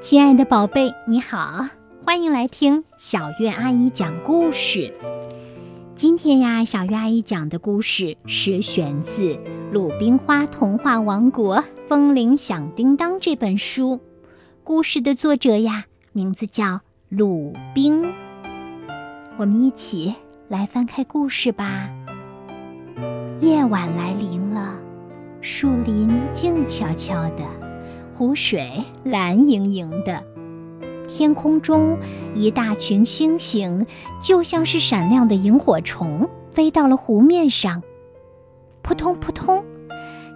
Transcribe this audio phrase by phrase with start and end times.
[0.00, 1.66] 亲爱的宝贝，你好，
[2.06, 4.94] 欢迎来听小月阿姨讲故事。
[5.94, 9.34] 今天呀，小月阿姨讲的故事是选自
[9.70, 14.00] 《鲁冰花童话王国风铃响叮当》这本书。
[14.64, 16.80] 故事的作者呀，名字叫
[17.10, 18.10] 鲁冰。
[19.36, 20.14] 我们一起
[20.48, 21.90] 来翻开故事吧。
[23.40, 24.78] 夜晚来临了，
[25.42, 27.69] 树林静悄悄的。
[28.20, 30.22] 湖水蓝盈盈的，
[31.08, 31.96] 天空中
[32.34, 33.86] 一大群星星，
[34.20, 37.82] 就像是闪亮的萤火虫，飞到了湖面上。
[38.82, 39.64] 扑通扑通，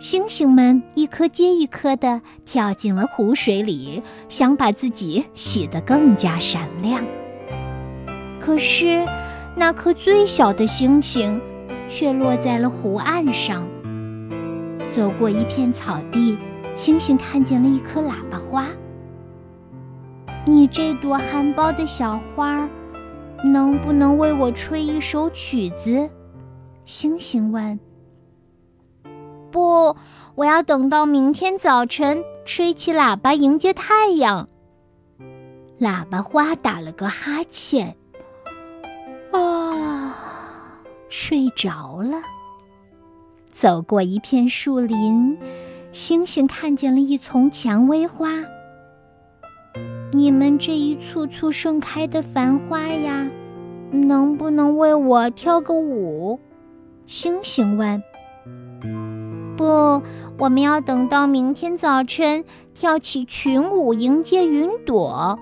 [0.00, 7.04] 星星们一颗接一颗的跳进了湖水里，想把自己洗得更加闪亮。
[8.40, 9.06] 可是，
[9.54, 11.38] 那颗最小的星星
[11.86, 13.68] 却落在了湖岸上。
[14.90, 16.38] 走过一片草地。
[16.74, 18.66] 星星看见了一颗喇叭花。
[20.44, 22.68] 你这朵含苞的小花，
[23.44, 26.10] 能不能为我吹一首曲子？
[26.84, 27.78] 星星问。
[29.50, 29.96] 不，
[30.34, 34.48] 我要等到明天早晨，吹起喇叭迎接太阳。
[35.78, 37.96] 喇叭花打了个哈欠，
[39.32, 40.16] 啊，
[41.08, 42.20] 睡着了。
[43.50, 45.38] 走过一片树林。
[45.94, 48.28] 星星看见了一丛蔷薇花。
[50.10, 53.30] 你们这一簇簇盛开的繁花呀，
[53.92, 56.40] 能不能为我跳个舞？
[57.06, 58.02] 星星问。
[59.56, 60.02] 不，
[60.36, 65.38] 我们要等到明天早晨，跳起群舞迎接云朵。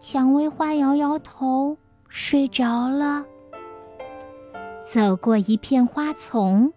[0.00, 1.76] 蔷薇花摇摇头，
[2.08, 3.24] 睡着了。
[4.84, 6.72] 走过一片花丛。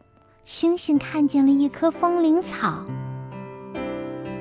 [0.51, 2.83] 星星看见了一棵风铃草。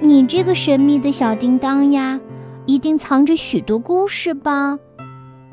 [0.01, 2.19] 你这个神秘的小叮当呀，
[2.64, 4.79] 一定藏着许多故事吧？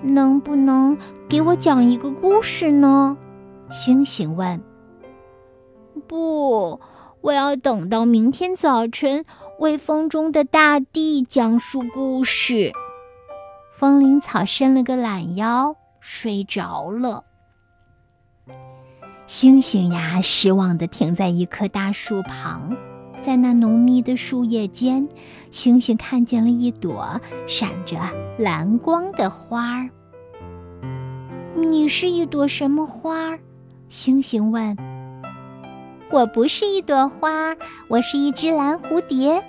[0.01, 3.17] 能不能给我讲一个故事呢？
[3.69, 4.63] 星星问。
[6.07, 6.79] 不，
[7.19, 9.25] 我要等到明天早晨，
[9.59, 12.71] 为风中的大地讲述故事。
[13.77, 17.25] 风铃草伸了个懒腰，睡着了。
[19.27, 22.77] 星星呀，失望地停在一棵大树旁，
[23.21, 25.07] 在那浓密的树叶间，
[25.49, 27.97] 星星看见了一朵闪着
[28.37, 29.89] 蓝光的花儿。
[31.55, 33.39] 你是一朵什么花儿？
[33.89, 34.77] 星星问。
[36.11, 37.55] 我不是一朵花，
[37.87, 39.43] 我是一只蓝蝴蝶。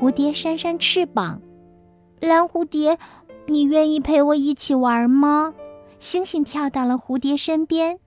[0.00, 1.42] 蝴蝶扇扇翅膀，
[2.20, 2.96] 蓝蝴蝶，
[3.46, 5.52] 你愿意陪我一起玩吗？
[5.98, 7.98] 星星跳到了蝴蝶身边。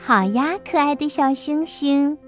[0.00, 2.18] 好呀，可爱的小星星。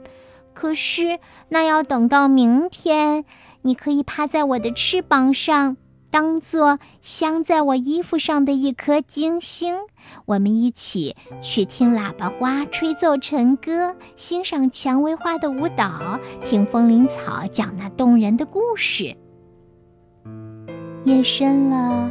[0.52, 3.24] 可是那要等到明天。
[3.62, 5.76] 你可以趴在我的翅膀上，
[6.10, 9.74] 当做镶在我衣服上的一颗金星。
[10.24, 19.14] 我们一起去听喇叭花吹奏晨歌，欣赏蔷薇花的舞蹈，听风铃草讲那动人的故事。
[21.04, 22.10] 夜深了，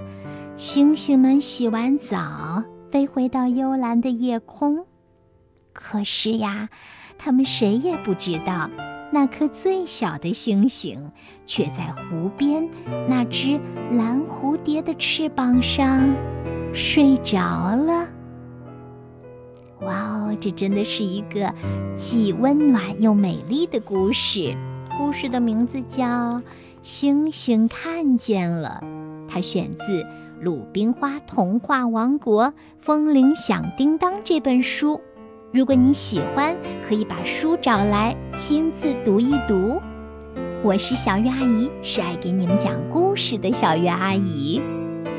[0.55, 4.85] 星星们洗完澡，飞回到幽蓝的夜空。
[5.73, 6.69] 可是呀，
[7.17, 8.69] 他们谁也不知道，
[9.11, 11.11] 那颗最小的星星
[11.45, 12.69] 却在湖边
[13.07, 13.59] 那只
[13.91, 16.13] 蓝蝴蝶的翅膀上
[16.73, 18.07] 睡着了。
[19.81, 21.53] 哇哦，这真的是一个
[21.95, 24.55] 既温暖又美丽的故事。
[24.97, 26.05] 故事的名字叫
[26.81, 28.83] 《星星看见了》，
[29.29, 30.03] 它选自
[30.41, 34.99] 《鲁冰花童话王国风铃响叮当》这本书。
[35.51, 36.55] 如果你喜欢，
[36.87, 39.81] 可以把书找来亲自读一读。
[40.63, 44.61] 我是小月阿姨，是爱给你们讲故事的小月阿姨。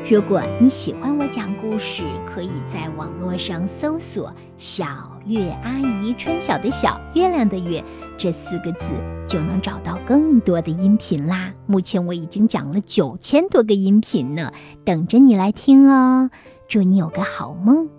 [0.09, 4.85] 如果你喜欢我讲故事，可以在网络上搜索“小
[5.25, 7.83] 月阿姨”，春晓的小月亮的月
[8.17, 8.85] 这四个字，
[9.27, 11.51] 就能找到更多的音频啦。
[11.65, 14.53] 目前我已经讲了九千多个音频呢，
[14.85, 16.29] 等着你来听哦。
[16.69, 17.89] 祝你有个好梦。